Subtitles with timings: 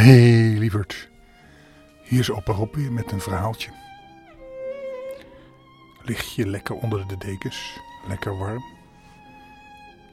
[0.00, 1.08] hey, lieverd.
[2.02, 3.70] Hier is opa Rob weer met een verhaaltje.
[6.02, 8.64] Lig je lekker onder de dekens, lekker warm.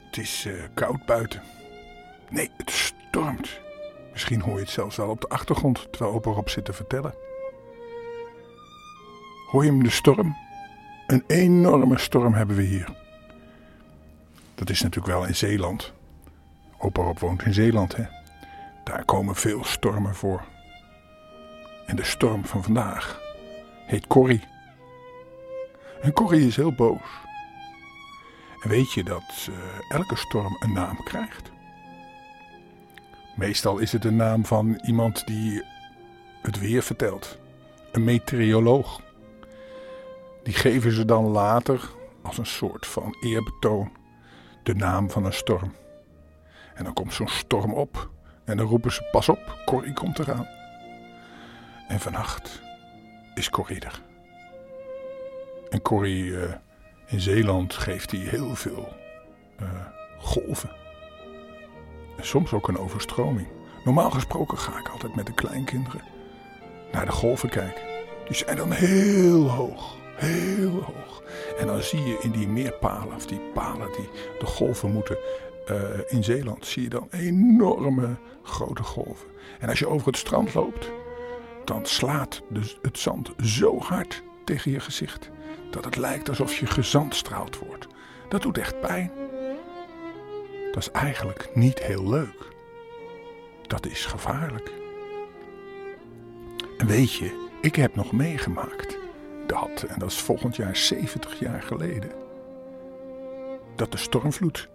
[0.06, 1.42] Het is eh, koud buiten.
[2.30, 3.60] Nee, het stormt.
[4.12, 7.14] Misschien hoor je het zelfs wel op de achtergrond terwijl opa Rob zit te vertellen.
[9.50, 10.36] Hoor je hem de storm?
[11.06, 12.88] Een enorme storm hebben we hier.
[14.54, 15.92] Dat is natuurlijk wel in Zeeland.
[16.78, 18.17] Opa Rob woont in Zeeland, hè.
[18.88, 20.44] Daar komen veel stormen voor.
[21.86, 23.20] En de storm van vandaag
[23.86, 24.44] heet Corrie.
[26.00, 27.00] En Corrie is heel boos.
[28.62, 29.56] En weet je dat uh,
[29.88, 31.50] elke storm een naam krijgt?
[33.36, 35.64] Meestal is het een naam van iemand die
[36.42, 37.38] het weer vertelt.
[37.92, 39.00] Een meteoroloog.
[40.42, 41.90] Die geven ze dan later
[42.22, 43.92] als een soort van eerbetoon
[44.62, 45.74] de naam van een storm.
[46.74, 48.16] En dan komt zo'n storm op
[48.48, 50.48] en dan roepen ze pas op, Corrie komt eraan.
[51.88, 52.62] En vannacht
[53.34, 54.02] is Corrie er.
[55.70, 56.42] En Corrie uh,
[57.06, 58.92] in Zeeland geeft hij heel veel
[59.62, 59.68] uh,
[60.18, 60.70] golven.
[62.16, 63.48] En soms ook een overstroming.
[63.84, 66.02] Normaal gesproken ga ik altijd met de kleinkinderen
[66.92, 67.82] naar de golven kijken.
[68.26, 71.22] Die zijn dan heel hoog, heel hoog.
[71.58, 75.18] En dan zie je in die meerpalen, of die palen die de golven moeten
[75.70, 79.28] uh, in Zeeland, zie je dan enorme grote golven.
[79.58, 80.90] En als je over het strand loopt,
[81.64, 85.30] dan slaat dus het zand zo hard tegen je gezicht
[85.70, 87.86] dat het lijkt alsof je gezandstraald wordt.
[88.28, 89.10] Dat doet echt pijn.
[90.72, 92.46] Dat is eigenlijk niet heel leuk.
[93.66, 94.72] Dat is gevaarlijk.
[96.78, 98.98] En weet je, ik heb nog meegemaakt
[99.46, 102.10] dat, en dat is volgend jaar 70 jaar geleden,
[103.76, 104.68] dat de stormvloed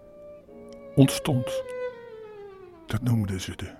[0.94, 1.62] ontstond.
[2.86, 3.74] Dat noemden ze de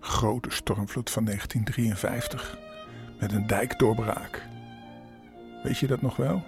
[0.00, 2.58] grote stormvloed van 1953
[3.20, 4.42] met een dijkdoorbraak.
[5.62, 6.42] Weet je dat nog wel?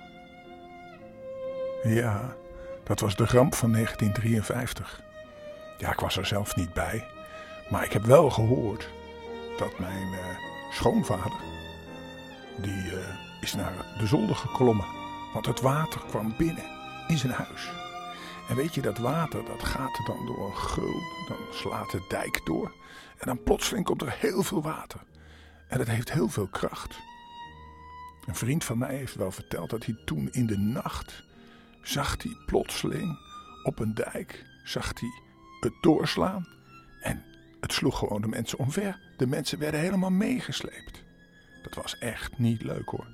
[1.83, 2.37] Ja,
[2.85, 5.03] dat was de ramp van 1953.
[5.79, 7.05] Ja, ik was er zelf niet bij,
[7.71, 8.89] maar ik heb wel gehoord
[9.59, 10.19] dat mijn uh,
[10.71, 11.41] schoonvader,
[12.57, 12.99] die uh,
[13.41, 14.87] is naar de zolder geklommen,
[15.33, 16.65] want het water kwam binnen
[17.09, 17.71] in zijn huis.
[18.49, 22.41] En weet je, dat water dat gaat dan door een geul, dan slaat de dijk
[22.45, 22.73] door
[23.19, 25.01] en dan plotseling komt er heel veel water.
[25.69, 26.99] En dat heeft heel veel kracht.
[28.27, 31.25] Een vriend van mij heeft wel verteld dat hij toen in de nacht
[31.83, 33.19] zag hij plotseling
[33.63, 35.09] op een dijk, zag hij
[35.61, 36.49] het doorslaan
[37.01, 37.25] en
[37.61, 39.01] het sloeg gewoon de mensen omver.
[39.17, 41.03] De mensen werden helemaal meegesleept.
[41.63, 43.07] Dat was echt niet leuk hoor.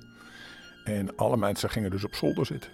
[0.83, 2.71] En alle mensen gingen dus op zolder zitten.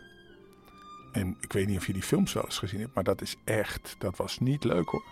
[1.11, 3.35] En ik weet niet of je die films wel eens gezien hebt, maar dat is
[3.43, 5.03] echt, dat was niet leuk hoor.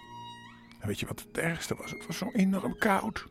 [0.80, 1.92] En weet je wat het ergste was?
[1.92, 3.26] Het was zo enorm koud.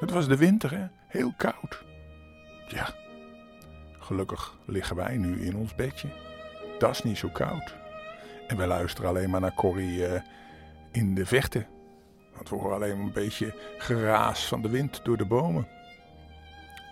[0.00, 0.86] Het was de winter, hè?
[1.08, 1.84] Heel koud.
[2.68, 2.94] Ja,
[3.98, 6.08] gelukkig liggen wij nu in ons bedje.
[6.78, 7.74] Dat is niet zo koud.
[8.46, 10.20] En wij luisteren alleen maar naar Corrie uh,
[10.92, 11.66] in de vechten.
[12.34, 15.68] Want we horen alleen maar een beetje geraas van de wind door de bomen.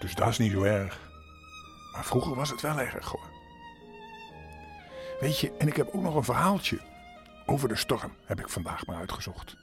[0.00, 1.10] Dus dat is niet zo erg.
[1.92, 3.29] Maar vroeger was het wel erg hoor.
[5.20, 6.80] Weet je, en ik heb ook nog een verhaaltje
[7.46, 9.56] over de storm, heb ik vandaag maar uitgezocht.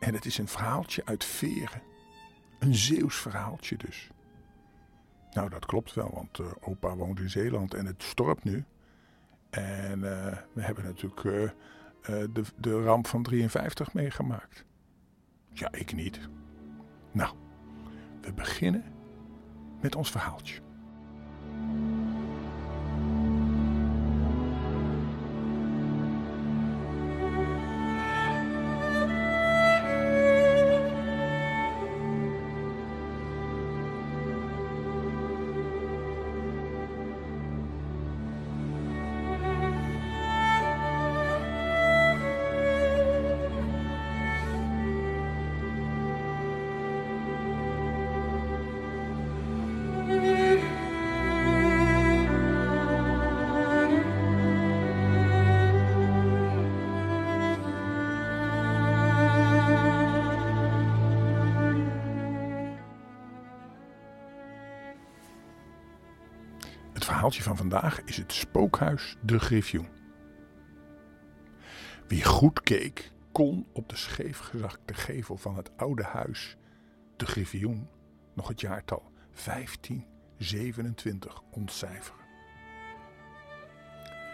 [0.00, 1.82] En het is een verhaaltje uit Veren.
[2.58, 4.10] Een Zeeuws verhaaltje dus.
[5.30, 8.64] Nou, dat klopt wel, want uh, opa woont in Zeeland en het stormt nu.
[9.50, 11.50] En uh, we hebben natuurlijk uh,
[12.02, 14.64] de, de ramp van 53 meegemaakt.
[15.52, 16.28] Ja, ik niet.
[17.12, 17.36] Nou,
[18.20, 18.84] we beginnen
[19.80, 20.65] met ons verhaaltje.
[67.34, 69.88] Van vandaag is het spookhuis De Griffioen.
[72.06, 76.56] Wie goed keek, kon op de scheefgezakte gevel van het oude huis
[77.16, 77.88] De Griffioen
[78.34, 79.12] nog het jaartal
[79.44, 82.24] 1527 ontcijferen.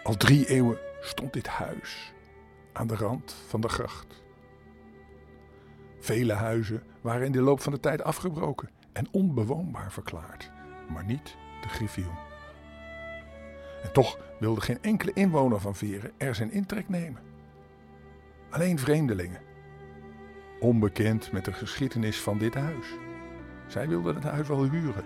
[0.02, 2.12] Al drie eeuwen stond dit huis
[2.72, 4.22] aan de rand van de gracht.
[5.98, 10.50] Vele huizen waren in de loop van de tijd afgebroken en onbewoonbaar verklaard,
[10.88, 12.31] maar niet de Griffioen.
[13.82, 17.20] En toch wilde geen enkele inwoner van Veren er zijn intrek nemen.
[18.50, 19.40] Alleen vreemdelingen,
[20.60, 22.86] onbekend met de geschiedenis van dit huis.
[23.66, 25.04] Zij wilden het huis wel huren,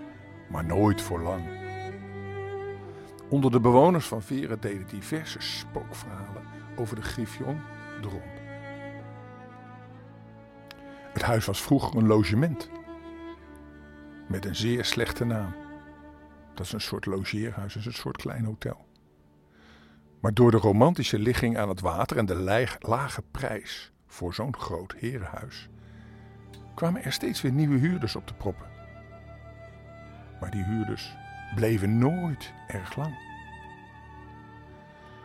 [0.49, 1.43] maar nooit voor lang.
[3.29, 6.43] Onder de bewoners van Veren deden diverse spookverhalen
[6.75, 7.59] over de Griffion
[8.01, 8.09] de.
[11.13, 12.69] Het huis was vroeger een logement.
[14.27, 15.66] Met een zeer slechte naam.
[16.57, 18.85] Dat is een soort logeerhuis, is een soort klein hotel.
[20.19, 24.95] Maar door de romantische ligging aan het water en de lage prijs voor zo'n groot
[24.97, 25.69] herenhuis
[26.75, 28.67] kwamen er steeds weer nieuwe huurders op de proppen.
[30.39, 31.15] Maar die huurders
[31.55, 33.17] bleven nooit erg lang.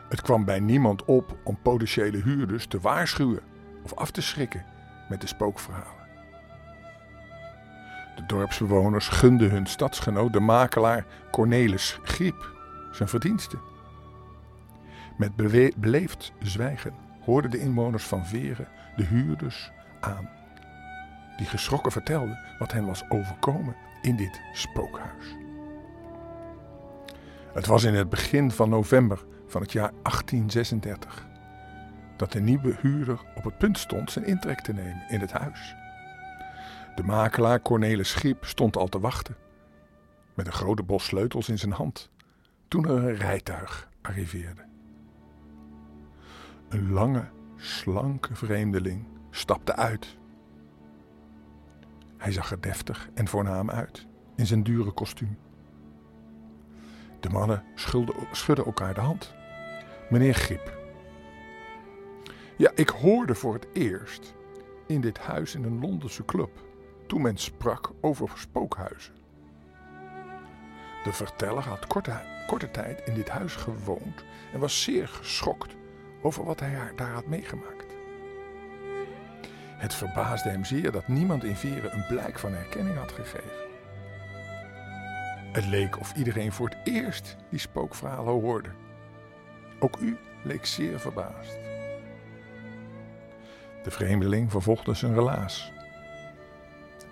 [0.09, 3.43] Het kwam bij niemand op om potentiële huurders te waarschuwen
[3.83, 4.65] of af te schrikken
[5.09, 6.02] met de spookverhalen.
[8.15, 12.51] De dorpsbewoners gunden hun stadsgenoot, de makelaar Cornelis Griep,
[12.91, 13.61] zijn verdiensten.
[15.17, 15.37] Met
[15.77, 19.71] beleefd zwijgen hoorden de inwoners van Veren de huurders
[20.01, 20.29] aan,
[21.37, 25.37] die geschrokken vertelden wat hen was overkomen in dit spookhuis.
[27.53, 31.27] Het was in het begin van november van het jaar 1836
[32.17, 35.75] dat de nieuwe huurder op het punt stond zijn intrek te nemen in het huis.
[36.95, 39.37] De makelaar Cornelis Schiep stond al te wachten,
[40.35, 42.11] met een grote bos sleutels in zijn hand,
[42.69, 44.65] toen er een rijtuig arriveerde.
[46.69, 50.19] Een lange, slanke vreemdeling stapte uit.
[52.17, 54.07] Hij zag er deftig en voornaam uit
[54.37, 55.39] in zijn dure kostuum.
[57.21, 57.65] De mannen
[58.33, 59.35] schudden elkaar de hand.
[60.11, 60.79] Meneer Griep.
[62.57, 64.35] Ja, ik hoorde voor het eerst
[64.87, 66.71] in dit huis in een Londense club
[67.13, 69.15] toen men sprak over spookhuizen.
[71.05, 75.77] De verteller had korte, korte tijd in dit huis gewoond en was zeer geschokt
[76.23, 77.95] over wat hij daar had meegemaakt.
[79.77, 83.69] Het verbaasde hem zeer dat niemand in Veren een blijk van herkenning had gegeven.
[85.53, 88.71] Het leek of iedereen voor het eerst die spookverhalen hoorde.
[89.79, 91.59] Ook u leek zeer verbaasd.
[93.83, 95.73] De vreemdeling vervolgde zijn relaas.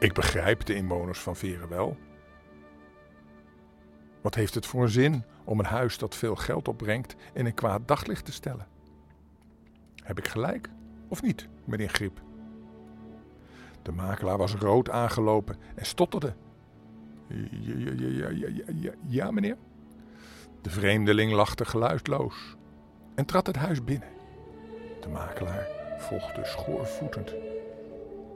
[0.01, 1.97] Ik begrijp de inwoners van Veren wel.
[4.21, 7.89] Wat heeft het voor zin om een huis dat veel geld opbrengt in een kwaad
[7.89, 8.67] daglicht te stellen?
[10.03, 10.71] Heb ik gelijk
[11.09, 12.21] of niet, meneer Griep?
[13.83, 16.35] De makelaar was rood aangelopen en stotterde.
[17.51, 19.57] Ja, ja, ja, ja, meneer.
[20.61, 22.57] De vreemdeling lachte geluidloos
[23.15, 24.09] en trad het huis binnen.
[25.01, 25.67] De makelaar
[25.99, 27.35] volgde schoorvoetend.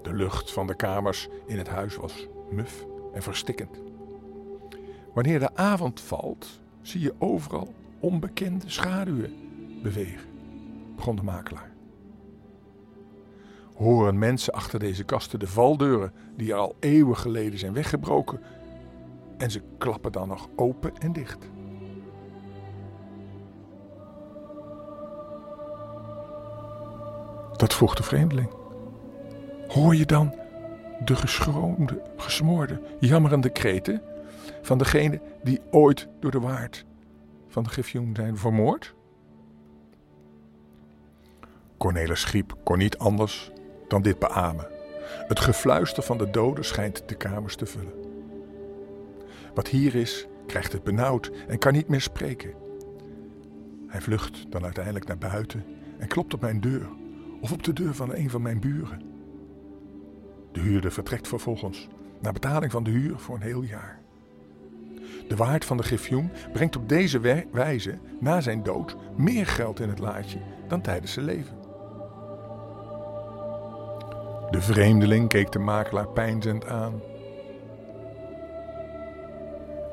[0.04, 3.80] De lucht van de kamers in het huis was muf en verstikkend.
[5.14, 9.34] Wanneer de avond valt, zie je overal onbekende schaduwen
[9.82, 10.28] bewegen,
[10.96, 11.72] begon de makelaar.
[13.74, 18.40] Horen mensen achter deze kasten de valdeuren die er al eeuwen geleden zijn weggebroken
[19.38, 21.48] en ze klappen dan nog open en dicht.
[27.56, 28.63] Dat vroeg de vreemdeling.
[29.68, 30.34] Hoor je dan
[31.04, 34.02] de geschroomde, gesmoorde, jammerende kreten
[34.62, 36.84] van degene die ooit door de waard
[37.48, 38.94] van de Griffioen zijn vermoord?
[41.78, 43.50] Cornelis Schiep kon niet anders
[43.88, 44.66] dan dit beamen.
[45.28, 47.92] Het gefluister van de doden schijnt de kamers te vullen.
[49.54, 52.54] Wat hier is, krijgt het benauwd en kan niet meer spreken.
[53.86, 55.64] Hij vlucht dan uiteindelijk naar buiten
[55.98, 56.88] en klopt op mijn deur
[57.40, 59.13] of op de deur van een van mijn buren.
[60.54, 61.88] De huurder vertrekt vervolgens
[62.20, 64.00] naar betaling van de huur voor een heel jaar.
[65.28, 69.88] De waard van de griffioen brengt op deze wijze na zijn dood meer geld in
[69.88, 71.56] het laadje dan tijdens zijn leven.
[74.50, 77.00] De vreemdeling keek de makelaar pijnzend aan.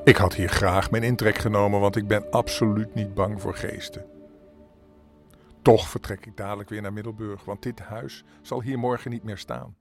[0.04, 4.04] Ik had hier graag mijn intrek genomen, want ik ben absoluut niet bang voor geesten.
[5.62, 9.38] Toch vertrek ik dadelijk weer naar Middelburg, want dit huis zal hier morgen niet meer
[9.38, 9.74] staan.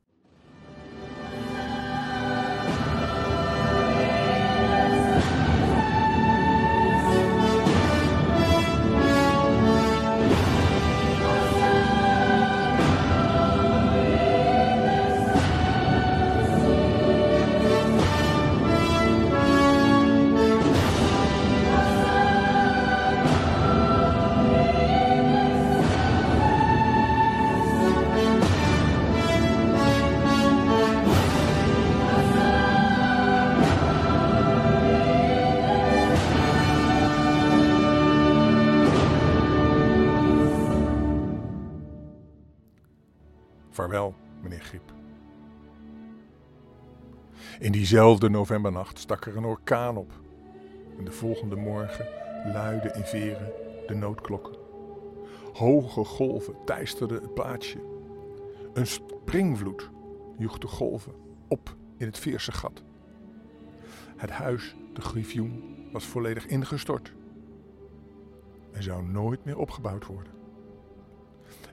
[47.61, 50.11] In diezelfde novembernacht stak er een orkaan op.
[50.97, 52.07] En de volgende morgen
[52.53, 53.51] luidden in veren
[53.87, 54.55] de noodklokken.
[55.53, 57.79] Hoge golven teisterden het plaatsje.
[58.73, 59.89] Een springvloed
[60.37, 61.13] joeg de golven
[61.47, 62.83] op in het Veerse gat.
[64.17, 67.13] Het huis, de griffioen, was volledig ingestort
[68.71, 70.33] en zou nooit meer opgebouwd worden.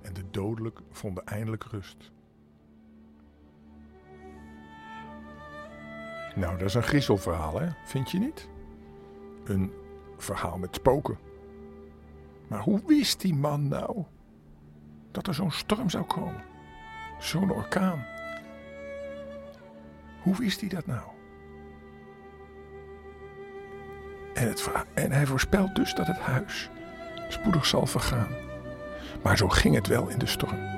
[0.02, 2.12] En de dodelijk vonden eindelijk rust.
[6.35, 7.69] Nou, dat is een griezelverhaal, hè?
[7.85, 8.49] Vind je niet?
[9.45, 9.73] Een
[10.17, 11.19] verhaal met spoken.
[12.49, 14.05] Maar hoe wist die man nou
[15.11, 16.43] dat er zo'n storm zou komen?
[17.19, 18.05] Zo'n orkaan.
[20.23, 21.03] Hoe wist hij dat nou?
[24.35, 26.71] En, het, en hij voorspelt dus dat het huis
[27.29, 28.29] spoedig zal vergaan.
[29.23, 30.77] Maar zo ging het wel in de storm.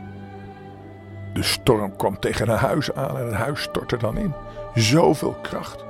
[1.32, 4.34] De storm kwam tegen een huis aan en het huis stortte dan in.
[4.74, 5.84] Zoveel kracht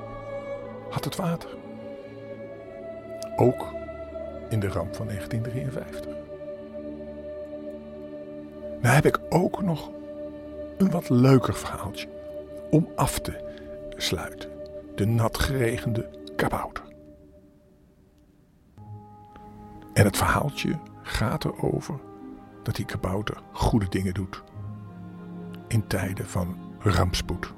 [0.90, 1.56] had het water.
[3.36, 3.66] Ook
[4.48, 6.14] in de ramp van 1953.
[8.80, 9.90] Nou heb ik ook nog
[10.78, 12.08] een wat leuker verhaaltje
[12.70, 13.48] om af te
[13.96, 14.50] sluiten.
[14.94, 16.84] De nat geregende kabouter.
[19.92, 21.94] En het verhaaltje gaat erover
[22.62, 24.42] dat die kabouter goede dingen doet.
[25.68, 27.52] In tijden van rampspoed.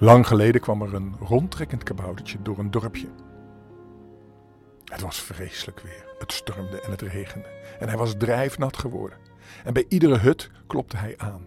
[0.00, 3.08] Lang geleden kwam er een rondtrekkend kaboutertje door een dorpje.
[4.84, 6.06] Het was vreselijk weer.
[6.18, 7.48] Het stormde en het regende.
[7.78, 9.18] En hij was drijfnat geworden.
[9.64, 11.46] En bij iedere hut klopte hij aan.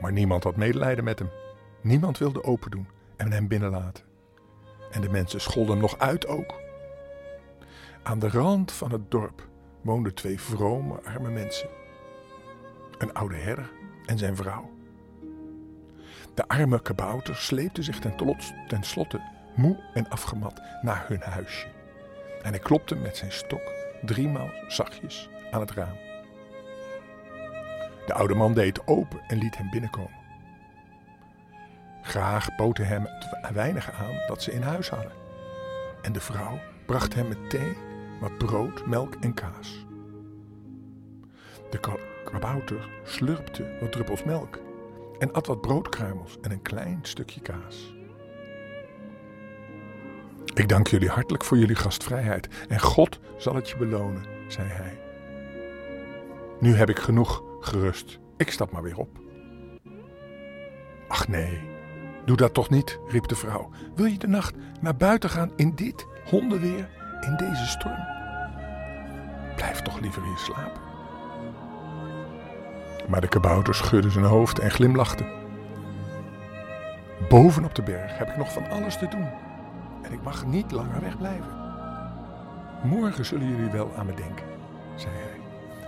[0.00, 1.30] Maar niemand had medelijden met hem.
[1.82, 4.04] Niemand wilde open doen en hem binnenlaten.
[4.90, 6.54] En de mensen scholden nog uit ook.
[8.02, 9.48] Aan de rand van het dorp
[9.82, 11.68] woonden twee vrome arme mensen.
[12.98, 13.70] Een oude herder
[14.06, 14.75] en zijn vrouw.
[16.36, 19.20] De arme kabouter sleepte zich ten, slotte
[19.54, 21.66] moe en afgemat naar hun huisje.
[22.42, 25.96] En hij klopte met zijn stok driemaal zachtjes aan het raam.
[28.06, 30.24] De oude man deed open en liet hem binnenkomen.
[32.02, 35.12] Graag bood hem het weinige aan dat ze in huis hadden.
[36.02, 37.76] En de vrouw bracht hem met thee
[38.20, 39.86] wat brood, melk en kaas.
[41.70, 41.80] De
[42.24, 44.64] kabouter slurpte wat druppels melk
[45.18, 47.94] en at wat broodkruimels en een klein stukje kaas.
[50.54, 55.00] Ik dank jullie hartelijk voor jullie gastvrijheid en God zal het je belonen, zei hij.
[56.60, 58.18] Nu heb ik genoeg gerust.
[58.36, 59.18] Ik stap maar weer op.
[61.08, 61.60] Ach nee,
[62.24, 63.70] doe dat toch niet, riep de vrouw.
[63.94, 66.96] Wil je de nacht naar buiten gaan in dit hondenweer?
[67.20, 68.06] in deze storm?
[69.56, 70.80] Blijf toch liever hier slapen.
[73.08, 75.24] Maar de kabouter schudde zijn hoofd en glimlachte.
[77.28, 79.28] Boven op de berg heb ik nog van alles te doen
[80.02, 81.64] en ik mag niet langer wegblijven.
[82.82, 84.46] Morgen zullen jullie wel aan me denken,
[84.94, 85.40] zei hij.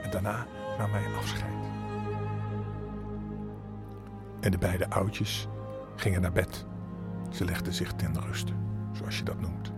[0.03, 0.47] En daarna
[0.79, 1.53] nam hij afscheid.
[4.41, 5.49] En de beide oudjes
[5.97, 6.67] gingen naar bed.
[7.31, 8.53] Ze legden zich ten ruste,
[8.93, 9.73] zoals je dat noemt.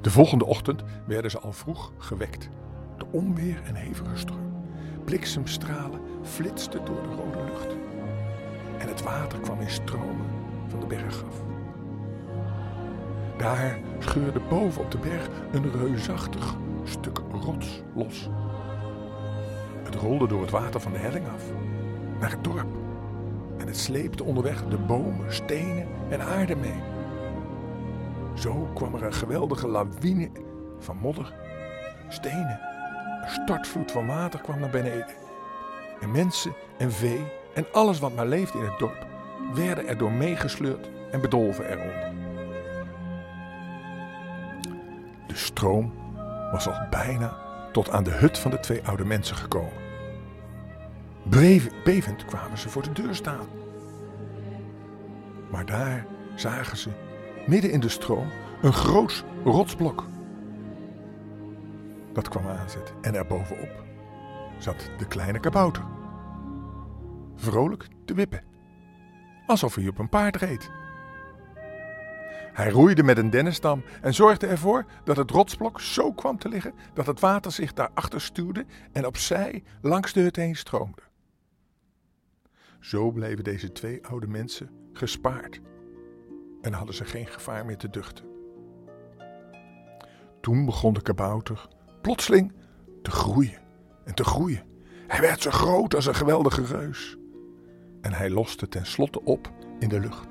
[0.00, 2.48] De volgende ochtend werden ze al vroeg gewekt.
[2.96, 4.47] De onweer en hevige storm.
[5.04, 7.76] Bliksemstralen flitsten door de rode lucht.
[8.78, 10.26] En het water kwam in stromen
[10.66, 11.42] van de berg af.
[13.36, 18.28] Daar scheurde boven op de berg een reusachtig stuk rots los.
[19.82, 21.42] Het rolde door het water van de helling af,
[22.20, 22.66] naar het dorp.
[23.58, 26.82] En het sleepte onderweg de bomen, stenen en aarde mee.
[28.34, 30.30] Zo kwam er een geweldige lawine
[30.78, 31.34] van modder,
[32.08, 32.67] stenen.
[33.28, 35.14] Stortvloed van water kwam naar beneden.
[36.00, 39.06] En mensen en vee en alles wat maar leefde in het dorp
[39.54, 42.12] werden er door meegesleurd en bedolven eronder.
[45.26, 45.92] De stroom
[46.52, 47.36] was al bijna
[47.72, 49.86] tot aan de hut van de twee oude mensen gekomen.
[51.84, 53.46] Bevend kwamen ze voor de deur staan.
[55.50, 56.90] Maar daar zagen ze
[57.46, 58.28] midden in de stroom
[58.62, 60.04] een groot rotsblok.
[62.12, 63.86] Dat kwam aanzetten en erbovenop
[64.58, 65.84] zat de kleine kabouter.
[67.34, 68.44] Vrolijk te wippen,
[69.46, 70.70] alsof hij op een paard reed.
[72.52, 76.74] Hij roeide met een dennenstam en zorgde ervoor dat het rotsblok zo kwam te liggen
[76.94, 81.02] dat het water zich daarachter stuwde en opzij langs de hut heen stroomde.
[82.80, 85.60] Zo bleven deze twee oude mensen gespaard
[86.62, 88.24] en hadden ze geen gevaar meer te duchten.
[90.40, 91.68] Toen begon de kabouter
[92.00, 92.52] plotseling
[93.02, 93.58] te groeien
[94.04, 94.62] en te groeien.
[95.06, 97.16] Hij werd zo groot als een geweldige reus.
[98.00, 100.26] En hij loste tenslotte op in de lucht.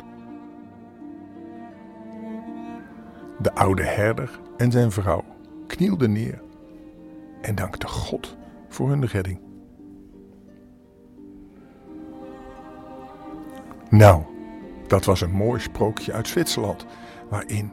[3.42, 5.24] De oude herder en zijn vrouw
[5.68, 6.42] knielden neer
[7.42, 9.40] en dankten God voor hun redding.
[13.90, 14.24] Nou,
[14.88, 16.86] dat was een mooi sprookje uit Zwitserland,
[17.30, 17.72] waarin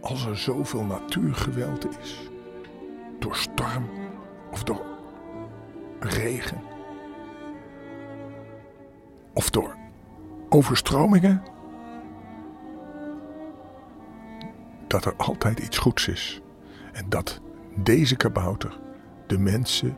[0.00, 2.30] als er zoveel natuurgeweld is,
[3.22, 3.90] door storm
[4.50, 4.86] of door
[6.00, 6.60] regen
[9.32, 9.76] of door
[10.48, 11.42] overstromingen,
[14.86, 16.42] dat er altijd iets goeds is.
[16.92, 17.40] En dat
[17.76, 18.80] deze kabouter
[19.26, 19.96] de mensen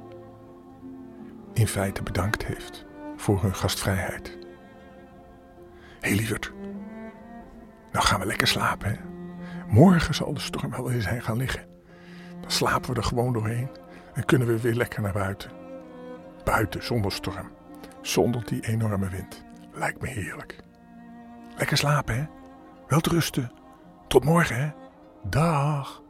[1.52, 4.38] in feite bedankt heeft voor hun gastvrijheid.
[6.00, 6.52] Hé lieverd,
[7.92, 8.98] nou gaan we lekker slapen.
[9.68, 11.73] Morgen zal de storm wel eens zijn gaan liggen.
[12.44, 13.68] Dan slapen we er gewoon doorheen
[14.14, 15.50] en kunnen we weer lekker naar buiten.
[16.44, 17.50] Buiten zonder storm,
[18.02, 19.44] zonder die enorme wind.
[19.72, 20.62] Lijkt me heerlijk.
[21.56, 22.24] Lekker slapen hè.
[22.86, 23.52] Wel rusten.
[24.08, 24.70] Tot morgen hè.
[25.22, 26.02] Dag.